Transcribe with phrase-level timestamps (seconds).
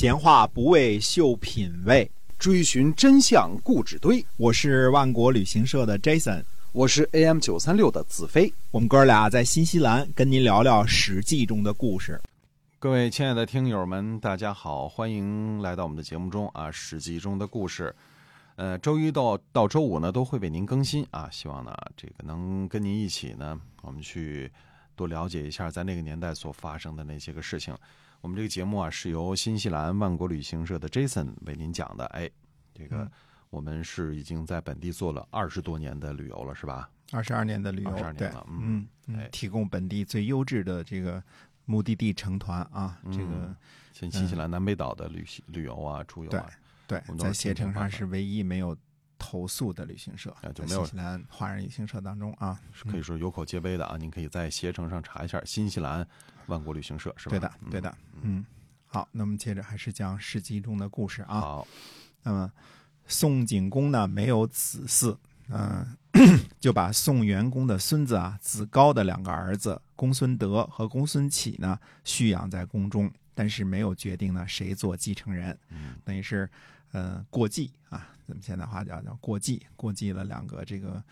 [0.00, 4.24] 闲话不为秀品味，追寻真相故纸堆。
[4.38, 6.42] 我是万国旅行社的 Jason，
[6.72, 8.50] 我是 AM 九三六的子飞。
[8.70, 12.18] 我们哥俩在新西兰跟您聊聊《史记》中的故事。
[12.78, 17.94] 各位亲爱的听友们，大家好，欢迎来到我们的节目中啊，《史记》中的故事。
[18.56, 21.28] 呃，周一到到周五呢，都会为您更新啊。
[21.30, 24.50] 希望呢，这个能跟您一起呢，我们去
[24.96, 27.76] 多了解一下在那个年代所发生的那些个事情。
[28.20, 32.04] 我们这个节目啊，是由新西兰万国旅行社的 Jason 为您讲的。
[32.06, 32.30] 哎，
[32.74, 33.10] 这个
[33.48, 36.90] 我们是已经在本地做了二十多年的旅游了，是吧？
[37.12, 41.22] 二十二年的旅游，了，嗯嗯，提供本地最优质的这个
[41.64, 43.56] 目的地成团啊，这个
[43.92, 46.50] 像新西兰南北岛的旅行旅游啊，出游啊，
[46.86, 48.76] 对，在携程上是唯一没有。
[49.20, 52.58] 投诉的旅行社，就没有新西兰华人旅行社当中啊，
[52.90, 53.98] 可以说有口皆碑的啊。
[53.98, 56.04] 您可以在携程上查一下新西兰
[56.46, 57.30] 万国旅行社，是吧？
[57.30, 57.98] 对的，对的。
[58.22, 58.44] 嗯，
[58.86, 61.38] 好，那么接着还是讲史记中的故事啊。
[61.38, 61.68] 好，
[62.22, 62.50] 那么
[63.06, 65.14] 宋景公呢没有子嗣，
[65.50, 65.86] 嗯，
[66.58, 75.56] 就把宋元公的孙子啊子高的两个儿子公孙德和公孙启呢蓄养在宫中，但是没有决定呢谁做继承人，
[76.02, 76.48] 等于是。
[76.92, 81.02] 呃，过继啊，咱们现在话叫叫过继，过继了两个这个，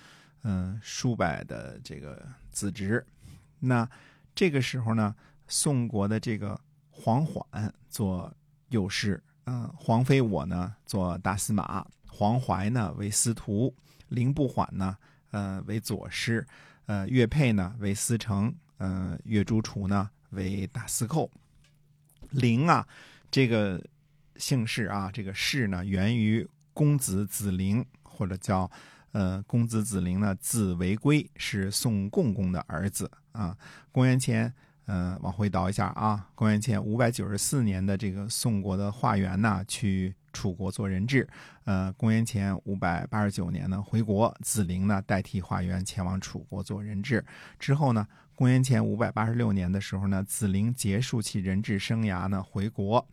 [0.44, 3.05] 嗯，叔伯的这个子侄。
[3.58, 3.88] 那
[4.36, 5.12] 这个时候呢，
[5.48, 6.58] 宋国的这个
[6.91, 8.33] 黄缓做
[8.69, 13.75] 右师，嗯，黄飞我呢做大司马，黄怀呢为司徒，
[14.06, 14.97] 凌不缓呢，
[15.32, 16.47] 呃，为左师，
[16.86, 21.28] 呃，岳佩呢为司成，呃，岳朱楚呢为大司寇。
[22.30, 22.86] 凌啊，
[23.28, 23.84] 这个。
[24.36, 26.48] 姓氏啊，这个氏呢，源于
[26.79, 28.71] 公子子陵，或者叫
[29.11, 33.57] 呃公子子陵呢，子为归，是宋共公的儿子啊。
[33.91, 34.55] 公元前
[34.87, 41.29] 呃往回倒一下啊，公元前五百九十四年的这个宋国的华元呢，去楚国做人质。
[41.65, 47.25] 呃，公元前五百八十九年呢，回国，子陵呢代替华元前往楚国做人质。
[47.59, 48.06] 之后呢，
[48.37, 53.05] 公元前五百八十六年的时候呢，子陵结束其人质生涯呢，回国。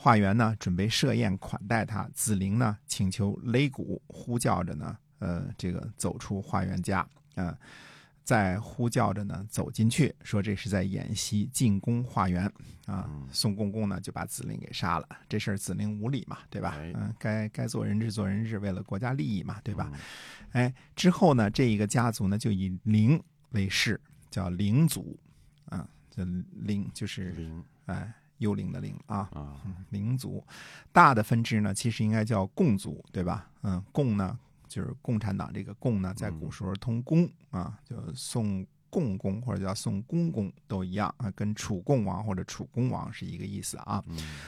[0.00, 2.08] 华元呢，准备设宴款待他。
[2.14, 7.04] 子陵呢，请求擂鼓，呼叫着呢，呃，这个走出化缘家，
[7.34, 7.52] 嗯，
[8.22, 12.48] 在呼叫着呢，走进去，说这是在演习进攻化缘
[12.86, 13.10] 啊。
[13.32, 15.08] 宋公公呢，就把子陵给杀了。
[15.28, 16.76] 这事儿子陵无理嘛，对吧？
[16.94, 19.90] 嗯，该该做人质做人质，为了国家利益嘛，对吧？
[20.52, 23.20] 哎，之后呢，这一个家族呢，就以陵
[23.50, 25.18] 为氏，叫陵族，
[25.64, 27.34] 啊，这陵就是
[27.86, 28.14] 哎。
[28.38, 29.30] 幽灵的灵啊，
[29.90, 30.44] 灵族，
[30.92, 33.48] 大的分支呢，其实应该叫共族，对吧？
[33.62, 44.02] 嗯，共呢就是共产党这个共呢，在古时候通公啊，就宋共公或者叫宋公公都一样啊，跟楚共王或者楚公王是一个意思啊。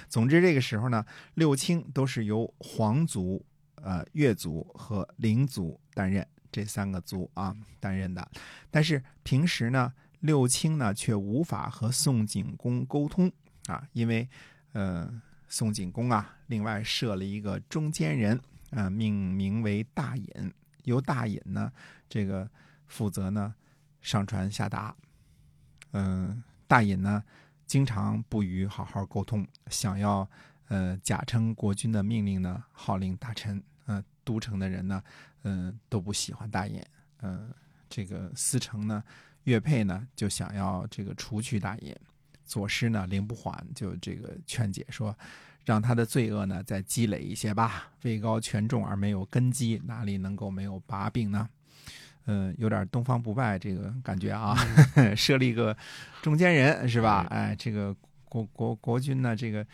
[0.08, 3.44] 总之这个时候呢，六卿都是由皇族、
[3.76, 8.26] 呃越族和灵族担任这三个族啊担任的，
[8.70, 13.30] 但是平时呢，六卿呢却无法和宋景公沟通。
[13.70, 14.28] 啊，因为，
[14.72, 15.08] 呃，
[15.46, 21.72] 宋景公啊，另外设了一个中间人，啊，命名为大隐，由大隐呢，
[22.08, 22.50] 这个
[22.88, 23.54] 负责呢
[24.00, 24.94] 上传下达。
[25.92, 27.22] 嗯，大隐呢，
[27.64, 30.28] 经常不与好好沟通，想要
[30.66, 35.02] 呃假称国君的命令呢，号令大臣，呃，都城的人呢，
[35.42, 36.82] 嗯，都不喜欢大隐。
[37.22, 37.52] 嗯，
[37.88, 39.02] 这个司城呢，
[39.44, 41.94] 岳佩呢，就想要这个除去大隐。
[42.50, 45.16] 左师呢，凌不缓就这个劝解说，
[45.64, 47.88] 让他的罪恶呢再积累一些吧。
[48.02, 51.48] 位高权重而没有根基，哪里能够没有把柄呢？
[52.26, 54.56] 嗯，有点东方不败这个感觉啊。
[55.14, 55.76] 设立一个
[56.22, 57.24] 中间人是吧？
[57.30, 57.94] 哎，这个
[58.24, 59.64] 国国国君呢，这个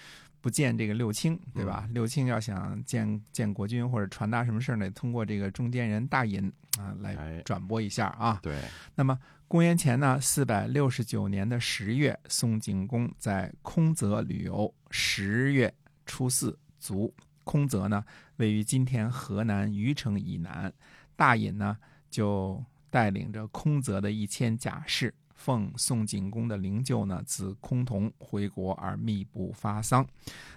[0.47, 1.89] 不见这个六卿对吧？
[1.93, 6.47] 六卿要想见见国君或者传达什么事呢，通过这个中间人大尹
[6.79, 8.39] 啊来转播一下啊。
[8.45, 8.57] 对，
[8.95, 9.19] 那么。
[9.49, 14.73] 公元前呢，四百六十九年的十月，宋景公在空泽旅游。
[14.93, 15.75] 十月
[16.05, 17.13] 初四卒。
[17.43, 18.05] 空泽呢，
[18.37, 20.73] 位于今天河南虞城以南。
[21.17, 21.77] 大尹呢，
[22.09, 30.05] 就带领着空泽的一千甲士，奉宋景公的灵柩呢，自崆峒回国而密不发丧。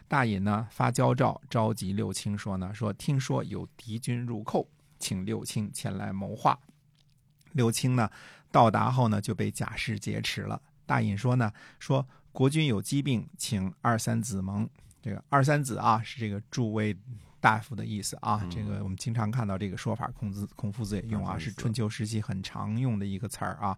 [0.08, 4.68] 大隐呢，发交诏召集六卿，说呢，说听说有敌军入寇，
[4.98, 6.60] 请六卿前来谋划。
[7.52, 8.10] 六卿呢？
[8.52, 10.60] 到达后呢，就被贾氏劫持了。
[10.86, 14.68] 大隐说呢，说国君有疾病，请二三子蒙。
[15.02, 16.98] 这个二三子啊，是这个诸位
[17.39, 18.45] 大夫的意思啊。
[18.50, 23.77] 这个我们经常看到这个说法，孔子、孔夫子也用啊，是春秋时期很常用的一个词儿啊。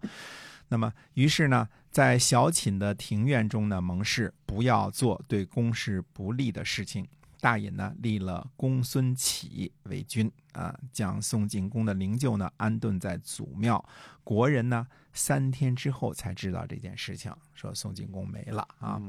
[0.68, 7.06] 那么，于是呢，在小寝的庭院中呢，盟誓不要做对公事不利的事情。
[7.40, 13.84] 大隐呢立了公孙启为君啊，将宋景公的灵柩呢安顿在祖庙。
[14.22, 19.00] 国人呢三天之后才知道这件事情，说宋景公没了啊。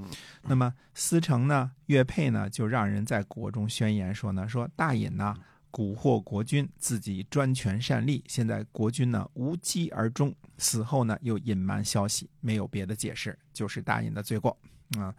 [0.42, 5.36] 那么司成呢岳佩呢就让人在国中宣言说呢，说大隐呢
[5.72, 14.58] 蛊惑国君，自己专权擅利，现在国君呢无疾而终，死后呢又隐瞒消息，没有别的解释，就是大隐的罪过
[14.98, 15.14] 啊。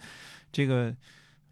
[0.53, 0.95] 这个。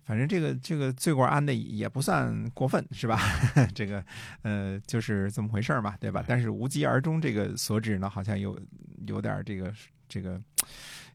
[0.04, 3.20] 反正这个这个罪过安的也不算过分，是吧？
[3.72, 4.04] 这个
[4.42, 6.24] 呃，就是这么回事儿嘛，对吧？
[6.26, 8.58] 但是无疾而终这个所指呢，好像有
[9.06, 9.72] 有点这个
[10.08, 10.40] 这个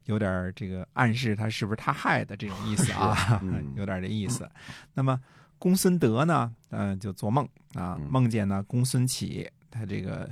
[0.05, 3.41] 有点这个暗示他是不是他害的这种意思啊？
[3.75, 4.49] 有点这意思。
[4.93, 5.19] 那么
[5.59, 10.29] 公孙德呢，嗯，就做梦啊，梦见呢公孙启他这个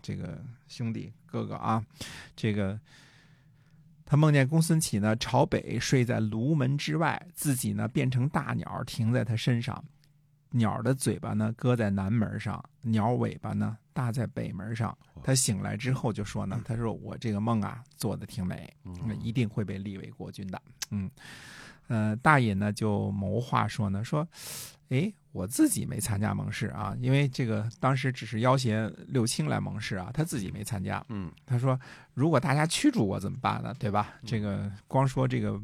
[0.00, 1.84] 这个兄弟哥哥啊，
[2.34, 2.80] 这个。
[4.10, 9.84] 他梦见公孙启呢朝北睡在炉门之外，自己呢变成大鸟停在他身上，
[10.50, 14.98] 鸟的嘴巴呢搁在南门上，鸟尾巴呢搭在北门上。
[15.22, 20.60] 他醒来之后就说呢，他说我这个梦啊做的挺美，那一定会被立为国君的。
[20.90, 21.08] 嗯，
[21.90, 24.26] 呃，大隐呢就谋划说呢说。
[24.90, 31.00] 哎，我自己没参加盟誓啊，因为这个当时只是要挟六卿来盟誓啊，他自己没参加。
[31.10, 31.78] 嗯，他说
[32.12, 33.72] 如果大家驱逐我怎么办呢？
[33.78, 34.14] 对吧？
[34.26, 35.56] 这个光说这个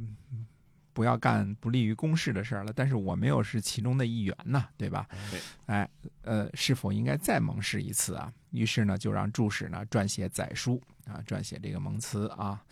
[0.92, 5.08] 不要干不利于公事的事儿了，但是我没有是其中的一员呢，对吧？
[5.32, 5.40] 对。
[5.66, 5.90] 哎，
[6.22, 8.32] 呃，是否应该再盟誓一次啊？
[8.52, 12.62] 于是呢，就让注使呢撰写载书啊，撰写这个盟词啊。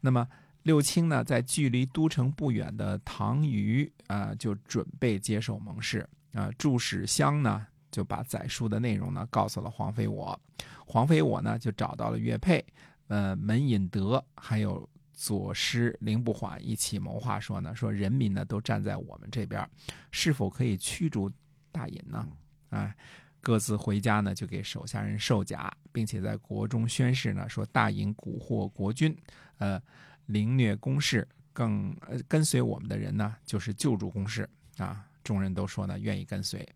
[0.00, 0.26] 那么。
[0.64, 6.50] 六卿呢，在距离都城不远的唐虞啊，就准备接受盟誓啊。
[6.58, 10.38] 祝史襄呢，就把载书的内容呢，告诉了黄飞我。
[10.84, 12.62] 黄飞我呢，就找到了岳佩、
[13.06, 19.66] 呃门引德，还有左师凌不缓一起谋划，说呢，说人民呢都站在我们这边，
[20.10, 21.30] 是否可以驱逐
[21.72, 22.28] 大隐呢？
[22.70, 22.94] 哎，
[23.40, 29.16] 各自回家呢，就给手下人授甲，并且在国中宣誓呢，说大隐蛊惑国君，
[29.56, 29.80] 呃。
[30.28, 34.48] 凌虐公事，更呃跟随我们的人呢，就是救助公事
[34.78, 35.04] 啊。
[35.24, 36.66] 众人都说呢，愿意跟随。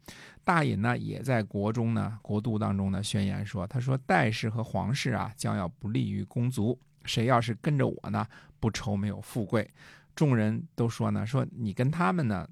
[0.45, 6.79] 大隐呢，也在国中呢，国度当中呢，宣言说：“他说代氏和皇室啊，将要不利于公族。
[7.05, 8.27] 谁要是跟着我呢，
[8.61, 9.67] 不愁没有富贵。”
[10.15, 12.47] 众人都说呢，说你跟他们呢，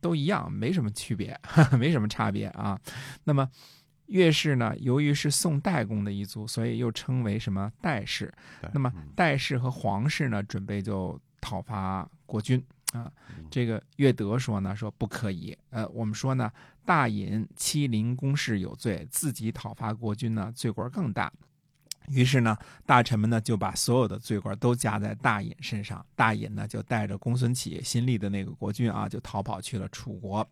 [0.00, 1.38] 都一样，没什么区别，
[1.78, 2.80] 没什么差别啊。
[3.24, 3.50] 那么。
[4.06, 8.32] 岳氏呢，由于是宋代公的一族，所以又称为什么代氏。
[8.72, 12.62] 那么代氏和皇室呢，准备就讨伐国君
[12.92, 13.10] 啊。
[13.50, 15.56] 这个岳德说呢，说不可以。
[15.70, 16.52] 呃，我们说呢，
[16.84, 21.32] 大隐欺凌公室有罪，自己讨伐国君呢，罪过更大。
[22.08, 22.54] 于是呢，
[22.84, 26.04] 大臣们呢就把所有的罪过都加在大隐身上。
[26.14, 30.46] 大隐呢就带着公孙启新立的那个国君啊，就逃跑去了楚国。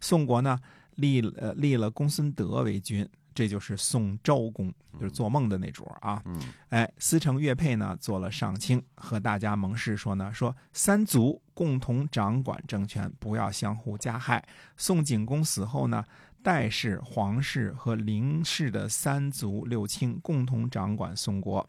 [0.00, 0.58] 宋国呢。
[0.96, 6.22] 立呃立了公孙德为君，这就是宋昭公，就是做梦的那主啊。
[6.68, 14.44] 哎，司城岳佩呢做了上卿，和大家盟誓说呢，说三族共同掌管政权，不要相互加害。
[14.76, 16.04] 宋景公死后呢，
[16.42, 21.68] 代氏、皇室和林氏的三族六卿共同掌管宋国。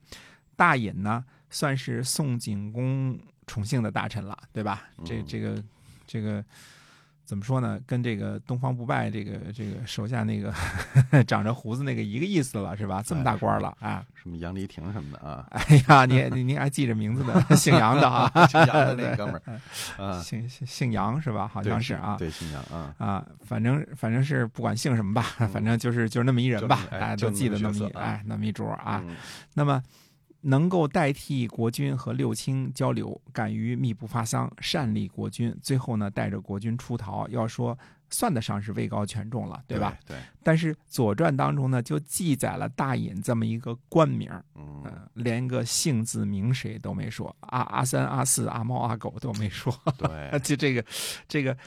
[0.55, 4.83] 大隐呢，算是宋景公宠幸的大臣了，对吧？
[5.03, 5.63] 这这个
[6.05, 6.45] 这个。
[7.25, 7.79] 怎么说呢？
[7.87, 10.53] 跟这个东方不败这个这个手下那个
[11.25, 13.01] 长着胡子那个一个意思了，是吧？
[13.05, 14.05] 这么大官了啊！
[14.13, 15.45] 什么杨黎婷什么的啊？
[15.51, 19.41] 哎呀，你你还记着名字的，姓杨的啊， 姓杨的那哥们
[19.97, 21.47] 儿， 姓姓杨是吧？
[21.47, 29.03] 好像是啊，对，姓杨啊啊，反正反正是不管姓什么吧，反正就是就是那么一人吧，大家都记得那么一哎那么一桌啊，
[29.53, 29.81] 那么。
[30.47, 37.75] 能够代替国君和六卿交流，敢于密不发丧，善立国君，最后呢带着国君出逃，要说
[38.11, 39.97] 算得上是位高权重了，对吧？
[40.05, 40.15] 对。
[40.43, 44.83] 但是《左传》当中呢就记载了大隐这么一个官名，嗯，
[45.15, 49.73] 连个姓字名谁都没说，阿阿三、阿四、阿猫、阿狗都没说。
[49.97, 50.85] 对， 就这个，
[51.27, 51.57] 这个，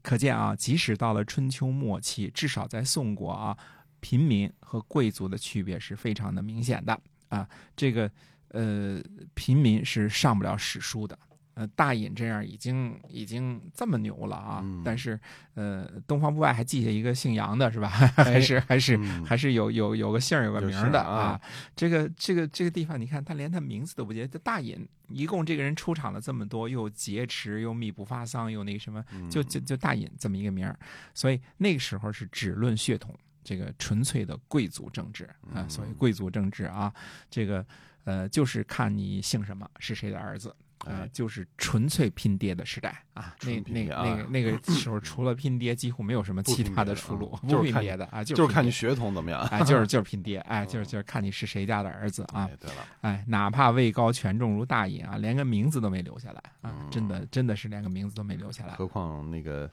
[0.00, 3.58] 可见啊，即使到了春秋末期，至少在宋国啊，
[3.98, 6.96] 平民和贵族的区别是非常的明显的。
[7.32, 8.10] 啊，这个
[8.48, 9.02] 呃，
[9.34, 11.18] 平民是上不了史书的。
[11.54, 14.64] 呃，大隐这样已经已经这么牛了啊！
[14.82, 15.20] 但是
[15.52, 17.88] 呃，东方不败还记下一个姓杨的是吧？
[18.16, 21.38] 还是还是还是有有有个姓有个名的啊？
[21.76, 24.38] 这个这个这个地方，你看他连他名字都不记得。
[24.38, 30.74] 大隐一共这个人出场了这么多，又劫持，又密不发丧，又那什么，就就就大隐这么一个名儿
[31.12, 33.14] 所以那个时候是只论血统。
[33.42, 36.92] 这个纯粹的贵族政治啊，所谓贵族政治啊，
[37.30, 37.64] 这个
[38.04, 40.54] 呃，就是看你姓什么，是谁的儿子。
[40.84, 43.36] 啊，就是纯粹拼爹的时代啊！
[43.42, 47.38] 那那个那个那个时候，除了拼爹，几乎没有什么其他的出路。
[47.42, 49.40] 不拼爹的啊，就是看你血统怎么样。
[49.42, 52.50] 哎，就是就是拼爹， 哎，就是就是看你是谁家的儿子啊。
[52.58, 56.88] 对了，哎，哪怕位高权重如大隐啊，连个名字都没留下来啊！
[56.90, 58.74] 真的真的是连个名字都没留下来。
[58.74, 59.70] 何况那个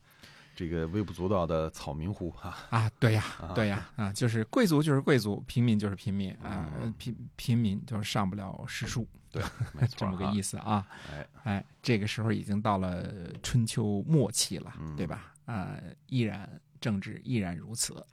[0.60, 2.54] 这个微不足道的草民户哈！
[2.70, 3.24] 啊，对呀，
[3.56, 9.08] 对呀，啊，就是贵族就是贵族，平民就是平民啊，平平民就是上不了诗书。
[9.32, 9.42] 对，
[9.96, 10.86] 这么个意思啊！
[11.14, 13.10] 哎哎，这个时候已经到了
[13.42, 15.34] 春秋末期了，对吧？
[15.46, 18.06] 啊，依然政治依然如此。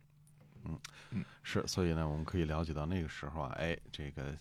[0.67, 0.79] 嗯
[1.11, 4.37] 嗯，是，所以呢，我们可以了解到那个时候啊，哎，这个。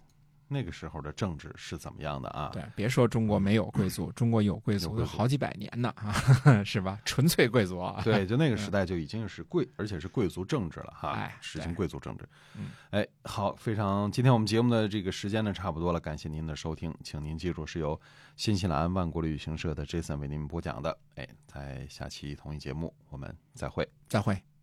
[0.48, 2.50] 那个时候的政治是怎么样的啊？
[2.54, 6.14] 对，别说中国没有贵族，中国有贵族好几百年呢啊，
[6.64, 7.00] 是吧？
[7.04, 8.02] 纯粹贵族啊。
[8.04, 11.12] 对，就那个时代就已经是贵，而且是贵族政治了哈。
[11.12, 12.28] 哎，实行贵族政治。
[12.56, 18.00] 嗯，哎，好，非常，今天我们节目的这个时间呢差不多了，感谢您的收听，请您记住是由
[18.36, 20.98] 新西兰万国旅行社的 Jason 为您播讲的。
[21.16, 24.55] 哎，在下期同一节目我们再会，再会。